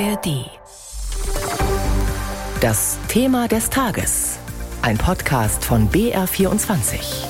ARD. 0.00 0.50
Das 2.60 2.98
Thema 3.08 3.46
des 3.46 3.68
Tages. 3.68 4.38
Ein 4.82 4.98
Podcast 4.98 5.64
von 5.64 5.88
BR24. 5.88 7.28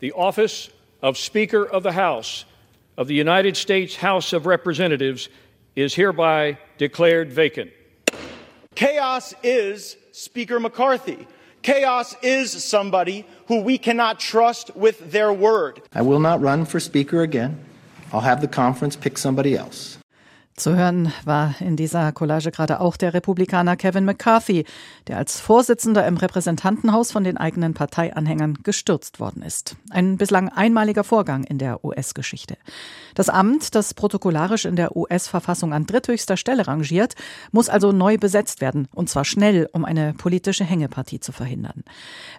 The 0.00 0.12
office 0.12 0.70
of 1.02 1.18
Speaker 1.18 1.64
of 1.64 1.82
the 1.82 1.92
House 1.92 2.46
of 2.96 3.06
the 3.08 3.14
United 3.14 3.56
States 3.56 3.96
House 3.96 4.32
of 4.32 4.46
Representatives 4.46 5.28
is 5.74 5.94
hereby 5.94 6.56
declared 6.78 7.30
vacant. 7.30 7.70
Chaos 8.74 9.34
is 9.42 9.98
Speaker 10.12 10.58
McCarthy. 10.58 11.26
Chaos 11.60 12.16
is 12.22 12.64
somebody 12.64 13.26
who 13.48 13.60
we 13.60 13.76
cannot 13.76 14.20
trust 14.20 14.74
with 14.74 15.12
their 15.12 15.32
word. 15.32 15.82
I 15.92 16.00
will 16.00 16.20
not 16.20 16.40
run 16.40 16.64
for 16.64 16.80
Speaker 16.80 17.20
again. 17.20 17.62
I'll 18.12 18.20
have 18.20 18.40
the 18.40 18.48
conference 18.48 18.96
pick 18.96 19.18
somebody 19.18 19.56
else. 19.56 19.98
Zu 20.56 20.74
hören 20.74 21.12
war 21.26 21.54
in 21.60 21.76
dieser 21.76 22.12
Collage 22.12 22.50
gerade 22.50 22.80
auch 22.80 22.96
der 22.96 23.12
Republikaner 23.12 23.76
Kevin 23.76 24.06
McCarthy, 24.06 24.64
der 25.06 25.18
als 25.18 25.38
Vorsitzender 25.38 26.06
im 26.06 26.16
Repräsentantenhaus 26.16 27.12
von 27.12 27.24
den 27.24 27.36
eigenen 27.36 27.74
Parteianhängern 27.74 28.60
gestürzt 28.62 29.20
worden 29.20 29.42
ist. 29.42 29.76
Ein 29.90 30.16
bislang 30.16 30.48
einmaliger 30.48 31.04
Vorgang 31.04 31.44
in 31.44 31.58
der 31.58 31.84
US-Geschichte. 31.84 32.56
Das 33.14 33.28
Amt, 33.28 33.74
das 33.74 33.92
protokollarisch 33.92 34.64
in 34.64 34.76
der 34.76 34.96
US-Verfassung 34.96 35.74
an 35.74 35.84
dritthöchster 35.84 36.38
Stelle 36.38 36.66
rangiert, 36.66 37.16
muss 37.52 37.68
also 37.68 37.92
neu 37.92 38.16
besetzt 38.16 38.62
werden, 38.62 38.88
und 38.94 39.10
zwar 39.10 39.26
schnell, 39.26 39.68
um 39.74 39.84
eine 39.84 40.14
politische 40.14 40.64
Hängepartie 40.64 41.20
zu 41.20 41.32
verhindern. 41.32 41.84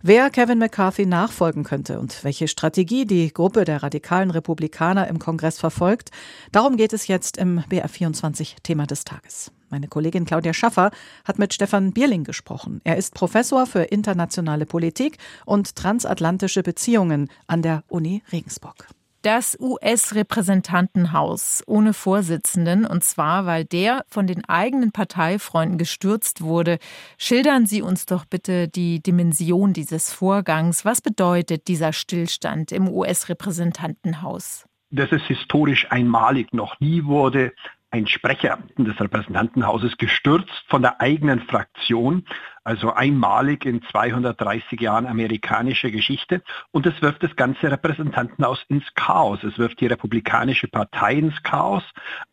Wer 0.02 0.32
Kevin 0.32 0.58
McCarthy 0.58 1.06
nachfolgen 1.06 1.64
könnte 1.64 2.00
und 2.00 2.24
welche 2.24 2.48
Strategie 2.48 3.06
die 3.06 3.32
Gruppe 3.32 3.64
der 3.64 3.84
radikalen 3.84 4.32
Republikaner 4.32 5.08
im 5.08 5.20
Kongress 5.20 5.60
verfolgt, 5.60 6.10
darum 6.52 6.78
geht 6.78 6.94
es 6.94 7.06
jetzt 7.06 7.38
im 7.38 7.60
BR4 7.70 8.07
24 8.08 8.58
Thema 8.64 8.86
des 8.86 9.04
Tages. 9.04 9.52
Meine 9.70 9.88
Kollegin 9.88 10.26
Claudia 10.26 10.54
Schaffer 10.54 10.92
hat 11.26 11.40
mit 11.40 11.54
Stefan 11.54 11.92
Bierling 11.92 12.24
gesprochen. 12.24 12.80
Er 12.86 12.96
ist 12.96 13.14
Professor 13.14 13.66
für 13.66 13.84
internationale 13.84 14.66
Politik 14.66 15.18
und 15.46 15.76
transatlantische 15.76 16.64
Beziehungen 16.64 17.30
an 17.48 17.62
der 17.62 17.84
Uni 17.90 18.24
Regensburg. 18.32 18.88
Das 19.24 19.58
US-Repräsentantenhaus 19.60 21.64
ohne 21.68 21.92
Vorsitzenden, 21.92 22.86
und 22.86 23.04
zwar, 23.04 23.46
weil 23.46 23.66
der 23.66 24.06
von 24.08 24.26
den 24.26 24.46
eigenen 24.46 24.94
Parteifreunden 24.94 25.78
gestürzt 25.78 26.42
wurde. 26.42 26.78
Schildern 27.18 27.66
Sie 27.66 27.82
uns 27.82 28.06
doch 28.06 28.24
bitte 28.24 28.70
die 28.70 29.02
Dimension 29.02 29.74
dieses 29.74 30.14
Vorgangs. 30.14 30.86
Was 30.86 31.02
bedeutet 31.02 31.68
dieser 31.68 31.92
Stillstand 31.92 32.72
im 32.72 32.88
US-Repräsentantenhaus? 32.88 34.66
Das 34.92 35.12
ist 35.12 35.26
historisch 35.26 35.88
einmalig. 35.90 36.54
Noch 36.54 36.80
nie 36.80 37.04
wurde 37.04 37.52
ein 37.90 38.08
Sprecher 38.08 38.60
des 38.78 39.00
Repräsentantenhauses 39.00 39.98
gestürzt 39.98 40.52
von 40.68 40.82
der 40.82 41.00
eigenen 41.00 41.42
Fraktion, 41.42 42.26
also 42.64 42.92
einmalig 42.94 43.66
in 43.66 43.82
230 43.82 44.82
Jahren 44.82 45.08
amerikanischer 45.08 45.90
Geschichte. 45.90 46.42
Und 46.72 46.86
es 46.86 47.02
wirft 47.02 47.24
das 47.24 47.36
ganze 47.38 47.72
Repräsentantenhaus 47.72 48.62
ins 48.68 48.84
Chaos. 48.96 49.42
Es 49.44 49.58
wirft 49.58 49.80
die 49.80 49.88
Republikanische 49.88 50.68
Partei 50.68 51.14
ins 51.14 51.42
Chaos, 51.44 51.84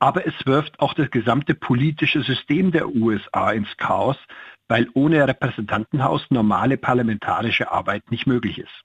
aber 0.00 0.26
es 0.26 0.34
wirft 0.44 0.80
auch 0.80 0.94
das 0.94 1.10
gesamte 1.10 1.54
politische 1.54 2.22
System 2.22 2.72
der 2.72 2.88
USA 2.88 3.52
ins 3.52 3.76
Chaos, 3.76 4.16
weil 4.66 4.88
ohne 4.94 5.28
Repräsentantenhaus 5.28 6.26
normale 6.30 6.78
parlamentarische 6.78 7.70
Arbeit 7.70 8.10
nicht 8.10 8.26
möglich 8.26 8.58
ist. 8.58 8.84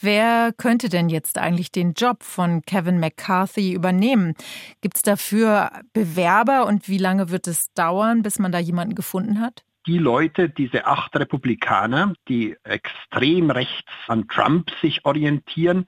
Wer 0.00 0.52
könnte 0.56 0.88
denn 0.88 1.08
jetzt 1.08 1.36
eigentlich 1.36 1.70
den 1.70 1.92
Job 1.92 2.22
von 2.22 2.62
Kevin 2.62 3.00
McCarthy 3.00 3.72
übernehmen? 3.72 4.34
Gibt 4.80 4.96
es 4.96 5.02
dafür 5.02 5.70
Bewerber 5.92 6.66
und 6.66 6.88
wie 6.88 6.98
lange 6.98 7.30
wird 7.30 7.46
es 7.46 7.72
dauern, 7.74 8.22
bis 8.22 8.38
man 8.38 8.52
da 8.52 8.58
jemanden 8.58 8.94
gefunden 8.94 9.40
hat? 9.40 9.64
die 9.86 9.98
Leute, 9.98 10.48
diese 10.48 10.86
acht 10.86 11.16
Republikaner, 11.16 12.12
die 12.28 12.56
extrem 12.64 13.50
rechts 13.50 13.90
an 14.08 14.28
Trump 14.28 14.70
sich 14.82 15.04
orientieren, 15.04 15.86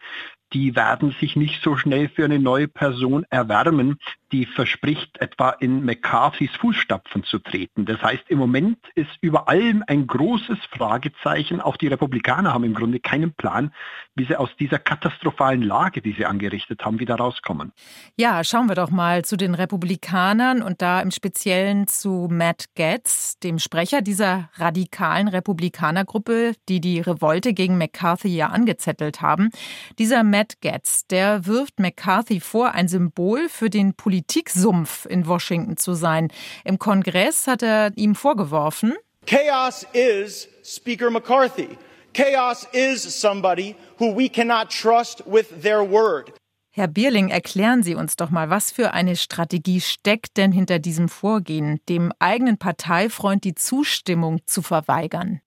die 0.53 0.77
werden 0.77 1.15
sich 1.21 1.37
nicht 1.37 1.63
so 1.63 1.77
schnell 1.77 2.09
für 2.09 2.25
eine 2.25 2.39
neue 2.39 2.69
Person 2.69 3.25
erwärmen, 3.31 3.99
die 4.33 4.47
verspricht, 4.47 5.21
etwa 5.21 5.51
in 5.51 5.85
McCarthys 5.85 6.51
Fußstapfen 6.59 7.23
zu 7.25 7.39
treten. 7.39 7.85
Das 7.85 8.03
heißt, 8.03 8.25
im 8.29 8.39
Moment 8.39 8.79
ist 8.95 9.11
über 9.21 9.49
allem 9.49 9.85
ein 9.87 10.07
großes 10.07 10.59
Fragezeichen. 10.71 11.61
Auch 11.61 11.77
die 11.77 11.89
Republikaner 11.89 12.55
haben 12.55 12.65
im 12.65 12.75
Grunde 12.75 12.99
keinen 12.99 13.35
Plan, 13.35 13.73
wie 14.15 14.25
sie 14.25 14.37
aus 14.37 14.49
dieser 14.59 14.79
katastrophalen 14.79 15.63
Lage, 15.63 16.01
die 16.01 16.13
sie 16.13 16.25
angerichtet 16.25 16.85
haben, 16.85 16.99
wieder 16.99 17.17
rauskommen. 17.17 17.73
Ja, 18.17 18.43
schauen 18.43 18.69
wir 18.69 18.75
doch 18.75 18.91
mal 18.91 19.25
zu 19.25 19.37
den 19.37 19.55
Republikanern 19.55 20.63
und 20.63 20.81
da 20.81 21.01
im 21.01 21.11
Speziellen 21.11 21.87
zu 21.87 22.29
Matt 22.31 22.67
Getz, 22.75 23.39
dem 23.39 23.59
Sprecher 23.59 24.01
dieser 24.01 24.49
radikalen 24.55 25.29
Republikanergruppe, 25.29 26.55
die 26.69 26.81
die 26.81 27.01
Revolte 27.01 27.53
gegen 27.53 27.77
McCarthy 27.77 28.29
ja 28.29 28.47
angezettelt 28.47 29.21
haben. 29.21 29.51
Dieser 29.99 30.25
Matt 30.25 30.61
Getz, 30.63 31.07
der 31.07 31.47
wirft 31.47 31.79
McCarthy 31.79 32.41
vor, 32.41 32.73
ein 32.73 32.89
Symbol 32.89 33.49
für 33.51 33.69
den 33.69 33.95
Politik 33.95 34.22
Politiksumpf 34.23 35.07
in 35.07 35.27
Washington 35.27 35.77
zu 35.77 35.95
sein. 35.95 36.29
Im 36.65 36.79
Kongress 36.79 37.47
hat 37.47 37.63
er 37.63 37.93
ihm 37.97 38.15
vorgeworfen, 38.15 38.95
Chaos 39.27 39.87
is 39.93 40.49
Speaker 40.65 41.11
McCarthy. 41.11 41.79
Chaos 42.13 42.67
is 42.73 43.03
somebody 43.03 43.77
who 43.99 44.17
we 44.17 44.29
cannot 44.29 44.71
trust 44.71 45.23
with 45.27 45.63
their 45.63 45.83
word. 45.83 46.33
Herr 46.75 46.89
Bierling, 46.89 47.29
erklären 47.29 47.83
Sie 47.83 47.95
uns 47.95 48.17
doch 48.17 48.31
mal, 48.31 48.49
was 48.49 48.73
für 48.73 48.93
eine 48.93 49.15
Strategie 49.17 49.81
steckt 49.81 50.39
denn 50.39 50.53
hinter 50.53 50.79
diesem 50.79 51.09
Vorgehen, 51.09 51.81
dem 51.89 52.13
eigenen 52.19 52.59
Parteifreund 52.59 53.45
die 53.45 53.55
Zustimmung 53.55 54.41
zu 54.47 54.63
verweigern? 54.63 55.41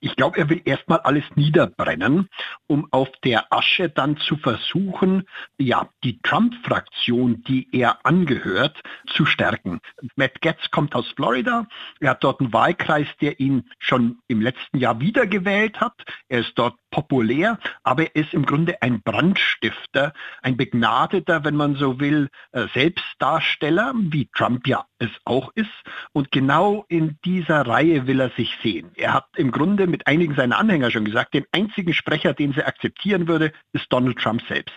Ich 0.00 0.14
glaube, 0.14 0.38
er 0.38 0.50
will 0.50 0.60
erstmal 0.64 1.00
alles 1.00 1.24
niederbrennen, 1.36 2.28
um 2.66 2.86
auf 2.90 3.08
der 3.24 3.52
Asche 3.52 3.88
dann 3.88 4.18
zu 4.18 4.36
versuchen, 4.36 5.24
ja, 5.58 5.88
die 6.04 6.20
Trump-Fraktion, 6.20 7.42
die 7.42 7.68
er 7.72 8.04
angehört, 8.04 8.80
zu 9.06 9.24
stärken. 9.24 9.80
Matt 10.14 10.40
Getz 10.42 10.70
kommt 10.70 10.94
aus 10.94 11.08
Florida. 11.16 11.66
Er 12.00 12.10
hat 12.10 12.24
dort 12.24 12.40
einen 12.40 12.52
Wahlkreis, 12.52 13.08
der 13.20 13.40
ihn 13.40 13.70
schon 13.78 14.18
im 14.28 14.42
letzten 14.42 14.78
Jahr 14.78 15.00
wiedergewählt 15.00 15.80
hat. 15.80 15.94
Er 16.28 16.40
ist 16.40 16.52
dort 16.56 16.76
populär, 16.90 17.58
aber 17.82 18.04
er 18.04 18.16
ist 18.16 18.34
im 18.34 18.44
Grunde 18.44 18.82
ein 18.82 19.02
Brandstifter, 19.02 20.12
ein 20.42 20.56
begnadeter, 20.56 21.44
wenn 21.44 21.56
man 21.56 21.76
so 21.76 22.00
will, 22.00 22.28
äh, 22.52 22.66
Selbstdarsteller, 22.74 23.92
wie 23.96 24.28
Trump 24.34 24.66
ja 24.66 24.84
es 24.98 25.10
auch 25.24 25.50
ist. 25.54 25.70
Und 26.12 26.30
genau 26.30 26.84
in 26.88 27.18
dieser 27.24 27.66
Reihe 27.66 28.06
will 28.06 28.20
er 28.20 28.30
sich 28.30 28.50
sehen. 28.62 28.90
Er 28.96 29.14
hat 29.14 29.26
im 29.36 29.50
Grunde 29.50 29.86
mit 29.86 30.06
einigen 30.06 30.34
seiner 30.34 30.58
Anhänger 30.58 30.90
schon 30.90 31.04
gesagt, 31.04 31.34
den 31.34 31.44
einzigen 31.52 31.94
Sprecher, 31.94 32.34
den 32.34 32.52
sie 32.52 32.62
akzeptieren 32.62 33.28
würde, 33.28 33.52
ist 33.72 33.86
Donald 33.90 34.18
Trump 34.18 34.42
selbst. 34.48 34.76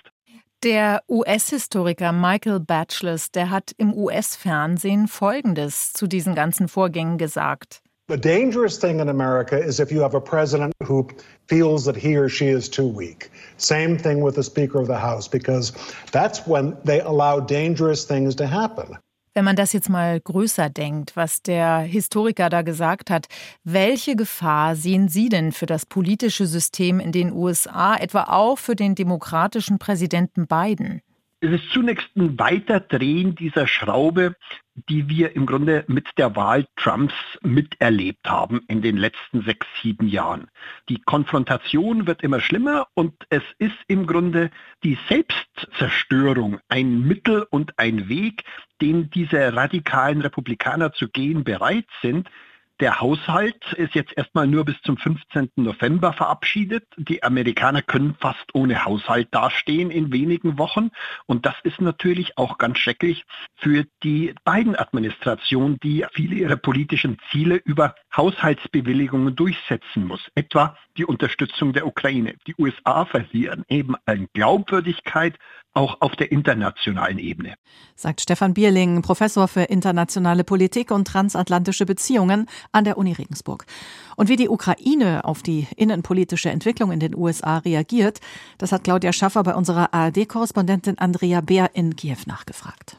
Der 0.63 1.03
US-Historiker 1.07 2.11
Michael 2.11 2.59
Batchless, 2.59 3.31
der 3.31 3.49
hat 3.49 3.71
im 3.77 3.93
US-Fernsehen 3.93 5.07
Folgendes 5.07 5.93
zu 5.93 6.05
diesen 6.05 6.35
ganzen 6.35 6.67
Vorgängen 6.67 7.17
gesagt. 7.17 7.81
The 8.09 8.17
dangerous 8.17 8.77
thing 8.77 8.99
in 8.99 9.07
America 9.07 9.55
is 9.55 9.79
if 9.79 9.91
you 9.91 10.01
have 10.01 10.17
a 10.17 10.19
president 10.19 10.73
who 10.83 11.07
feels 11.47 11.85
that 11.85 11.95
he 11.95 12.17
or 12.17 12.27
she 12.27 12.47
is 12.47 12.67
too 12.67 12.87
weak. 12.87 13.29
Same 13.57 13.97
thing 13.97 14.21
with 14.21 14.35
the 14.35 14.43
Speaker 14.43 14.79
of 14.79 14.87
the 14.87 14.97
House, 14.97 15.29
because 15.29 15.71
that's 16.11 16.45
when 16.47 16.75
they 16.83 16.99
allow 17.01 17.39
dangerous 17.39 18.05
things 18.05 18.35
to 18.35 18.47
happen. 18.47 18.97
Wenn 19.39 19.45
man 19.45 19.55
das 19.55 19.71
jetzt 19.71 19.87
mal 19.87 20.19
größer 20.19 20.69
denkt, 20.69 21.15
was 21.15 21.41
der 21.41 21.77
Historiker 21.77 22.49
da 22.49 22.61
gesagt 22.61 23.09
hat, 23.09 23.27
welche 23.63 24.17
Gefahr 24.17 24.75
sehen 24.75 25.07
Sie 25.07 25.29
denn 25.29 25.53
für 25.53 25.65
das 25.65 25.85
politische 25.85 26.45
System 26.45 26.99
in 26.99 27.13
den 27.13 27.31
USA, 27.31 27.95
etwa 27.95 28.23
auch 28.23 28.57
für 28.57 28.75
den 28.75 28.95
demokratischen 28.95 29.79
Präsidenten 29.79 30.45
Biden? 30.45 31.01
Es 31.39 31.51
ist 31.51 31.71
zunächst 31.71 32.09
ein 32.17 32.37
Weiterdrehen 32.37 33.33
dieser 33.35 33.65
Schraube, 33.65 34.35
die 34.89 35.07
wir 35.07 35.37
im 35.37 35.45
Grunde 35.45 35.85
mit 35.87 36.09
der 36.17 36.35
Wahl 36.35 36.65
Trumps 36.75 37.13
miterlebt 37.41 38.29
haben 38.29 38.59
in 38.67 38.81
den 38.81 38.97
letzten 38.97 39.43
sechs, 39.43 39.65
sieben 39.81 40.09
Jahren. 40.09 40.49
Die 40.89 40.99
Konfrontation 40.99 42.07
wird 42.07 42.23
immer 42.23 42.41
schlimmer 42.41 42.87
und 42.93 43.13
es 43.29 43.43
ist 43.57 43.77
im 43.87 44.05
Grunde 44.05 44.51
die 44.83 44.97
Selbstzerstörung 45.07 46.59
ein 46.67 47.07
Mittel 47.07 47.47
und 47.49 47.79
ein 47.79 48.09
Weg, 48.09 48.43
den 48.81 49.09
diese 49.09 49.55
radikalen 49.55 50.21
Republikaner 50.21 50.93
zu 50.93 51.07
gehen 51.07 51.43
bereit 51.43 51.87
sind, 52.01 52.29
der 52.79 53.01
Haushalt 53.01 53.73
ist 53.73 53.93
jetzt 53.93 54.17
erstmal 54.17 54.47
nur 54.47 54.63
bis 54.63 54.81
zum 54.83 54.95
15. 54.95 55.49
November 55.57 56.13
verabschiedet. 56.13 56.85
Die 56.95 57.23
Amerikaner 57.23 57.81
können 57.81 58.15
fast 58.17 58.55
ohne 58.55 58.85
Haushalt 58.85 59.27
dastehen 59.31 59.91
in 59.91 60.13
wenigen 60.13 60.57
Wochen. 60.57 60.91
Und 61.25 61.45
das 61.45 61.55
ist 61.63 61.81
natürlich 61.81 62.37
auch 62.37 62.57
ganz 62.57 62.77
schrecklich 62.77 63.25
für 63.57 63.85
die 64.01 64.33
beiden 64.45 64.77
Administration, 64.77 65.77
die 65.83 66.05
viele 66.13 66.35
ihrer 66.35 66.55
politischen 66.55 67.17
Ziele 67.29 67.57
über 67.57 67.95
Haushaltsbewilligungen 68.15 69.35
durchsetzen 69.35 70.07
muss. 70.07 70.31
Etwa 70.35 70.77
die 70.95 71.03
Unterstützung 71.03 71.73
der 71.73 71.85
Ukraine. 71.85 72.35
Die 72.47 72.55
USA 72.57 73.03
verlieren 73.03 73.65
eben 73.67 73.95
an 74.05 74.29
Glaubwürdigkeit 74.33 75.37
auch 75.73 76.01
auf 76.01 76.15
der 76.15 76.31
internationalen 76.31 77.19
Ebene. 77.19 77.55
Sagt 77.95 78.21
Stefan 78.21 78.53
Bierling, 78.53 79.01
Professor 79.01 79.47
für 79.47 79.63
internationale 79.63 80.43
Politik 80.43 80.91
und 80.91 81.07
transatlantische 81.07 81.85
Beziehungen 81.85 82.47
an 82.71 82.83
der 82.83 82.97
Uni 82.97 83.13
Regensburg. 83.13 83.65
Und 84.15 84.29
wie 84.29 84.35
die 84.35 84.49
Ukraine 84.49 85.25
auf 85.25 85.43
die 85.43 85.67
innenpolitische 85.75 86.49
Entwicklung 86.49 86.91
in 86.91 86.99
den 86.99 87.15
USA 87.15 87.59
reagiert, 87.59 88.19
das 88.57 88.71
hat 88.71 88.83
Claudia 88.83 89.13
Schaffer 89.13 89.43
bei 89.43 89.55
unserer 89.55 89.93
ARD-Korrespondentin 89.93 90.97
Andrea 90.97 91.41
Beer 91.41 91.69
in 91.73 91.95
Kiew 91.95 92.17
nachgefragt. 92.25 92.98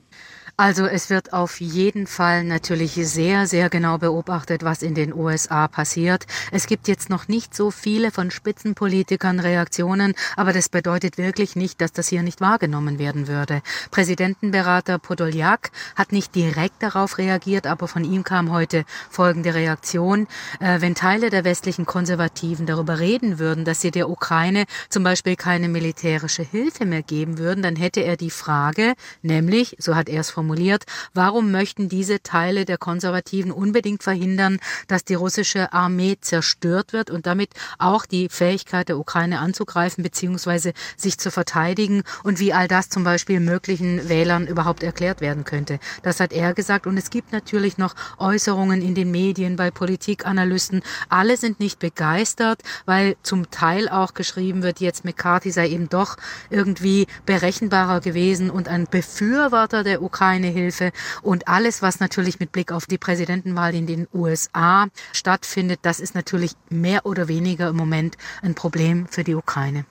Also 0.61 0.85
es 0.85 1.09
wird 1.09 1.33
auf 1.33 1.59
jeden 1.63 2.07
Fall 2.07 2.45
natürlich 2.45 2.93
sehr, 2.93 3.47
sehr 3.47 3.71
genau 3.71 3.97
beobachtet, 3.97 4.63
was 4.63 4.83
in 4.83 4.95
den 4.95 5.15
USA 5.15 5.69
passiert. 5.69 6.27
Es 6.53 6.67
gibt 6.67 6.87
jetzt 6.87 7.09
noch 7.09 7.29
nicht 7.29 7.55
so 7.55 7.71
viele 7.71 8.11
von 8.11 8.31
Spitzenpolitikern 8.31 9.41
Reaktionen, 9.41 10.13
aber 10.37 10.53
das 10.53 10.69
bedeutet 10.69 11.17
wirklich 11.17 11.57
nicht, 11.57 11.81
dass 11.81 11.93
das 11.93 12.09
hier 12.09 12.23
nicht 12.23 12.43
wahrgenommen 12.43 12.99
werden 12.99 13.27
würde. 13.27 13.63
Präsidentenberater 13.91 14.99
Podoljak 14.99 15.71
hat 15.97 16.13
nicht 16.13 16.35
direkt 16.35 16.83
darauf 16.83 17.17
reagiert, 17.17 17.67
aber 17.67 17.89
von 17.89 18.05
ihm 18.05 18.23
kam 18.23 18.53
heute 18.53 18.85
folgende 19.09 19.55
Reaktion. 19.55 20.27
Äh, 20.59 20.83
wenn 20.83 20.95
Teile 20.95 21.31
der 21.31 21.45
westlichen 21.45 21.87
Konservativen 21.87 22.67
darüber 22.67 22.99
reden 22.99 23.39
würden, 23.39 23.65
dass 23.65 23.81
sie 23.81 23.93
der 23.93 24.11
Ukraine 24.11 24.67
zum 24.91 25.05
Beispiel 25.05 25.37
keine 25.37 25.71
militärische 25.71 26.43
Hilfe 26.43 26.85
mehr 26.85 27.03
geben 27.03 27.39
würden, 27.39 27.63
dann 27.63 27.77
hätte 27.77 28.01
er 28.01 28.19
die 28.19 28.29
Frage, 28.29 28.93
nämlich, 29.23 29.77
so 29.79 29.97
hat 29.97 30.11
er 30.11 30.21
es 30.21 30.29
formuliert, 30.29 30.50
formuliert, 30.51 30.85
warum 31.15 31.53
möchten 31.53 31.89
diese 31.89 32.23
Teile 32.23 32.65
der 32.65 32.77
Konservativen 32.77 33.53
unbedingt 33.53 34.03
verhindern, 34.03 34.59
dass 34.89 35.05
die 35.05 35.15
russische 35.15 35.73
Armee 35.73 36.17
zerstört 36.21 36.93
wird 36.93 37.11
und 37.11 37.27
damit 37.27 37.51
auch 37.79 38.05
die 38.05 38.29
Fähigkeit 38.29 38.89
der 38.89 38.99
Ukraine 38.99 39.39
anzugreifen 39.39 40.03
bzw. 40.03 40.73
sich 40.97 41.19
zu 41.19 41.31
verteidigen 41.31 42.03
und 42.25 42.41
wie 42.41 42.53
all 42.53 42.67
das 42.67 42.89
zum 42.89 43.05
Beispiel 43.05 43.39
möglichen 43.39 44.09
Wählern 44.09 44.49
überhaupt 44.49 44.83
erklärt 44.83 45.21
werden 45.21 45.45
könnte. 45.45 45.79
Das 46.03 46.19
hat 46.19 46.33
er 46.33 46.53
gesagt 46.53 46.89
und 46.89 46.97
es 46.97 47.11
gibt 47.11 47.31
natürlich 47.33 47.79
noch 47.79 47.95
Äußerungen 48.19 48.83
in 48.83 48.97
den 48.97 49.13
Medien 49.13 49.55
bei 49.55 49.71
Politikanalysten. 49.71 50.83
Alle 51.09 51.37
sind 51.37 51.61
nicht 51.61 51.79
begeistert, 51.79 52.63
weil 52.87 53.17
zum 53.23 53.53
Teil 53.53 53.89
auch 53.89 54.15
geschrieben 54.15 54.65
wird, 54.65 54.81
jetzt 54.81 55.05
McCarthy 55.05 55.53
sei 55.53 55.69
eben 55.69 55.89
doch 55.89 56.17
irgendwie 56.51 57.07
berechenbarer 57.25 58.01
gewesen 58.01 58.51
und 58.51 58.67
ein 58.67 58.89
Befürworter 58.91 59.85
der 59.85 60.01
Ukraine 60.03 60.40
keine 60.41 60.53
Hilfe. 60.53 60.93
Und 61.23 61.49
alles, 61.49 61.83
was 61.83 62.01
natürlich 62.01 62.41
mit 62.41 62.53
Blick 62.53 62.73
auf 62.73 62.87
die 62.87 62.99
Präsidentenwahl 62.99 63.75
in 63.75 63.87
den 63.87 64.07
USA 64.13 64.87
stattfindet, 65.13 65.81
das 65.83 66.01
ist 66.01 66.15
natürlich 66.15 66.53
mehr 66.71 67.05
oder 67.05 67.29
weniger 67.29 67.69
im 67.69 67.77
Moment 67.77 68.17
ein 68.43 68.55
Problem 68.55 69.07
für 69.09 69.25
die 69.25 69.35
Ukraine. 69.35 69.85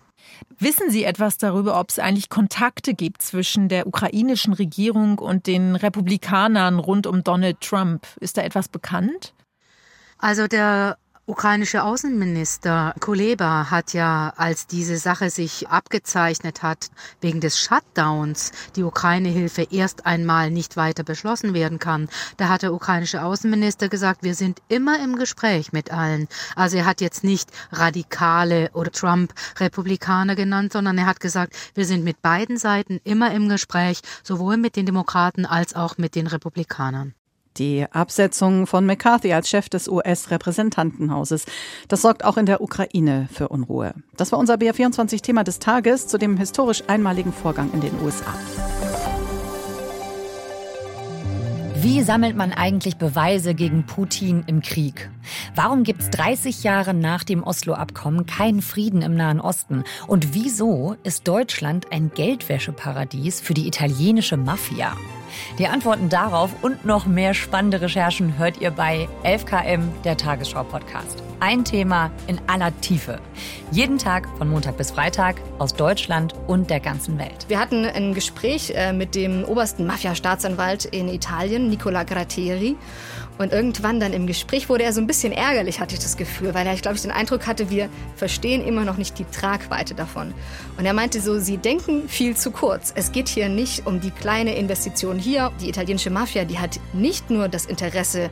Wissen 0.57 0.89
Sie 0.89 1.03
etwas 1.03 1.37
darüber, 1.37 1.79
ob 1.79 1.89
es 1.89 1.99
eigentlich 1.99 2.29
Kontakte 2.29 2.93
gibt 2.93 3.21
zwischen 3.21 3.69
der 3.69 3.87
ukrainischen 3.87 4.53
Regierung 4.53 5.19
und 5.19 5.47
den 5.47 5.75
Republikanern 5.75 6.79
rund 6.79 7.07
um 7.07 7.23
Donald 7.23 7.61
Trump? 7.61 8.07
Ist 8.19 8.37
da 8.37 8.41
etwas 8.41 8.67
bekannt? 8.67 9.33
Also 10.17 10.47
der 10.47 10.97
ukrainische 11.29 11.83
Außenminister 11.83 12.95
Kuleba 12.99 13.69
hat 13.69 13.93
ja, 13.93 14.33
als 14.35 14.65
diese 14.65 14.97
Sache 14.97 15.29
sich 15.29 15.69
abgezeichnet 15.69 16.63
hat, 16.63 16.89
wegen 17.21 17.39
des 17.39 17.59
Shutdowns 17.59 18.51
die 18.75 18.81
Ukraine-Hilfe 18.81 19.67
erst 19.69 20.07
einmal 20.07 20.49
nicht 20.49 20.75
weiter 20.75 21.03
beschlossen 21.03 21.53
werden 21.53 21.77
kann, 21.77 22.09
da 22.37 22.49
hat 22.49 22.63
der 22.63 22.73
ukrainische 22.73 23.23
Außenminister 23.23 23.89
gesagt, 23.89 24.23
wir 24.23 24.33
sind 24.33 24.59
immer 24.69 25.03
im 25.03 25.17
Gespräch 25.17 25.71
mit 25.71 25.91
allen. 25.91 26.27
Also 26.55 26.77
er 26.77 26.87
hat 26.87 26.99
jetzt 26.99 27.23
nicht 27.23 27.51
Radikale 27.71 28.71
oder 28.73 28.91
Trump-Republikaner 28.91 30.35
genannt, 30.35 30.73
sondern 30.73 30.97
er 30.97 31.05
hat 31.05 31.19
gesagt, 31.19 31.53
wir 31.75 31.85
sind 31.85 32.03
mit 32.03 32.23
beiden 32.23 32.57
Seiten 32.57 32.99
immer 33.03 33.31
im 33.33 33.49
Gespräch, 33.49 34.01
sowohl 34.23 34.57
mit 34.57 34.75
den 34.75 34.87
Demokraten 34.87 35.45
als 35.45 35.75
auch 35.75 35.99
mit 35.99 36.15
den 36.15 36.25
Republikanern. 36.25 37.13
Die 37.57 37.85
Absetzung 37.91 38.67
von 38.67 38.85
McCarthy 38.85 39.33
als 39.33 39.49
Chef 39.49 39.69
des 39.69 39.89
US-Repräsentantenhauses. 39.89 41.45
Das 41.87 42.01
sorgt 42.01 42.23
auch 42.23 42.37
in 42.37 42.45
der 42.45 42.61
Ukraine 42.61 43.27
für 43.31 43.49
Unruhe. 43.49 43.93
Das 44.15 44.31
war 44.31 44.39
unser 44.39 44.55
BR24-Thema 44.55 45.43
des 45.43 45.59
Tages 45.59 46.07
zu 46.07 46.17
dem 46.17 46.37
historisch 46.37 46.83
einmaligen 46.87 47.33
Vorgang 47.33 47.71
in 47.73 47.81
den 47.81 47.93
USA. 48.01 48.33
Wie 51.81 52.03
sammelt 52.03 52.35
man 52.35 52.51
eigentlich 52.51 52.97
Beweise 52.97 53.55
gegen 53.55 53.85
Putin 53.85 54.43
im 54.47 54.61
Krieg? 54.61 55.09
Warum 55.55 55.83
gibt 55.83 56.01
es 56.01 56.09
30 56.09 56.63
Jahre 56.63 56.93
nach 56.93 57.23
dem 57.23 57.41
Oslo-Abkommen 57.41 58.25
keinen 58.25 58.61
Frieden 58.61 59.01
im 59.01 59.15
Nahen 59.15 59.39
Osten? 59.39 59.85
Und 60.05 60.33
wieso 60.33 60.97
ist 61.03 61.25
Deutschland 61.25 61.89
ein 61.93 62.11
Geldwäscheparadies 62.13 63.39
für 63.39 63.53
die 63.53 63.65
italienische 63.65 64.35
Mafia? 64.35 64.97
Die 65.57 65.67
Antworten 65.67 66.09
darauf 66.09 66.51
und 66.61 66.85
noch 66.85 67.05
mehr 67.05 67.33
spannende 67.33 67.81
Recherchen 67.81 68.37
hört 68.37 68.61
ihr 68.61 68.71
bei 68.71 69.07
11KM, 69.23 69.81
der 70.03 70.17
Tagesschau-Podcast. 70.17 71.23
Ein 71.41 71.63
Thema 71.63 72.11
in 72.27 72.39
aller 72.47 72.77
Tiefe. 72.81 73.19
Jeden 73.71 73.97
Tag 73.97 74.27
von 74.37 74.49
Montag 74.49 74.75
bis 74.77 74.91
Freitag 74.91 75.41
aus 75.57 75.73
Deutschland 75.73 76.33
und 76.47 76.69
der 76.69 76.81
ganzen 76.81 77.17
Welt. 77.17 77.45
Wir 77.47 77.59
hatten 77.59 77.85
ein 77.85 78.13
Gespräch 78.13 78.73
äh, 78.75 78.91
mit 78.91 79.15
dem 79.15 79.45
obersten 79.45 79.85
Mafia-Staatsanwalt 79.87 80.85
in 80.85 81.07
Italien, 81.07 81.69
Nicola 81.69 82.03
Gratteri. 82.03 82.75
Und 83.39 83.53
irgendwann 83.53 84.01
dann 84.01 84.11
im 84.11 84.27
Gespräch 84.27 84.67
wurde 84.67 84.83
er 84.83 84.91
so 84.91 84.99
ein 84.99 85.07
bisschen 85.07 85.31
ärgerlich, 85.31 85.79
hatte 85.79 85.95
ich 85.95 86.01
das 86.01 86.17
Gefühl, 86.17 86.53
weil 86.53 86.67
er, 86.67 86.75
glaube, 86.75 86.97
ich 86.97 87.01
den 87.01 87.11
Eindruck 87.11 87.47
hatte, 87.47 87.69
wir 87.69 87.89
verstehen 88.17 88.61
immer 88.61 88.83
noch 88.83 88.97
nicht 88.97 89.17
die 89.17 89.23
Tragweite 89.23 89.95
davon. 89.95 90.33
Und 90.77 90.85
er 90.85 90.93
meinte 90.93 91.21
so, 91.21 91.39
sie 91.39 91.57
denken 91.57 92.09
viel 92.09 92.35
zu 92.35 92.51
kurz. 92.51 92.91
Es 92.95 93.13
geht 93.13 93.29
hier 93.29 93.47
nicht 93.47 93.87
um 93.87 94.01
die 94.01 94.11
kleine 94.11 94.55
Investition 94.55 95.17
hier. 95.17 95.53
Die 95.61 95.69
italienische 95.69 96.09
Mafia, 96.09 96.43
die 96.43 96.59
hat 96.59 96.81
nicht 96.91 97.29
nur 97.29 97.47
das 97.47 97.65
Interesse, 97.65 98.29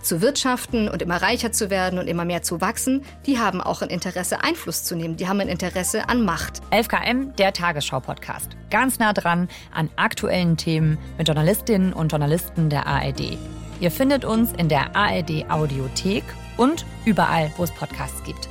zu 0.00 0.22
wirtschaften 0.22 0.88
und 0.88 1.02
immer 1.02 1.20
reicher 1.20 1.50
zu 1.50 1.68
werden 1.68 1.98
und 1.98 2.06
immer 2.06 2.24
mehr 2.24 2.40
zu 2.40 2.60
wachsen, 2.60 3.02
die 3.26 3.38
haben 3.38 3.60
auch 3.60 3.82
ein 3.82 3.88
Interesse, 3.88 4.42
Einfluss 4.42 4.84
zu 4.84 4.94
nehmen. 4.94 5.16
Die 5.16 5.26
haben 5.26 5.40
ein 5.40 5.48
Interesse 5.48 6.08
an 6.08 6.24
Macht. 6.24 6.62
11KM, 6.70 7.34
der 7.34 7.52
Tagesschau-Podcast. 7.52 8.56
Ganz 8.70 9.00
nah 9.00 9.12
dran 9.12 9.48
an 9.74 9.90
aktuellen 9.96 10.56
Themen 10.56 10.96
mit 11.18 11.26
Journalistinnen 11.26 11.92
und 11.92 12.12
Journalisten 12.12 12.70
der 12.70 12.86
ARD. 12.86 13.36
Ihr 13.78 13.90
findet 13.90 14.24
uns 14.24 14.52
in 14.52 14.68
der 14.68 14.96
ARD 14.96 15.50
Audiothek 15.50 16.24
und 16.56 16.86
überall, 17.04 17.52
wo 17.56 17.64
es 17.64 17.70
Podcasts 17.72 18.22
gibt. 18.24 18.48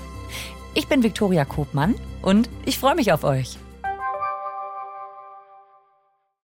Ich 0.75 0.88
bin 0.88 1.01
Viktoria 1.01 1.45
Kobmann 1.45 1.95
und 2.22 2.50
ich 2.66 2.77
freue 2.77 2.95
mich 2.95 3.12
auf 3.12 3.24
euch. 3.24 3.57